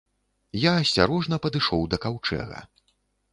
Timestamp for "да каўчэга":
1.93-2.65